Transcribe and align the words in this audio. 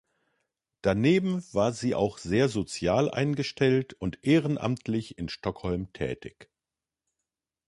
Daneben 0.81 1.43
war 1.53 1.73
sie 1.73 1.93
auch 1.93 2.17
sehr 2.17 2.49
sozial 2.49 3.11
eingestellt 3.11 3.93
und 3.93 4.17
ehrenamtlich 4.25 5.19
in 5.19 5.29
Stockholm 5.29 5.93
tätig. 5.93 6.49